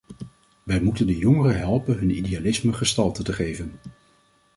[0.63, 3.73] Wij moeten de jongeren helpen hun idealisme gestalte te geven.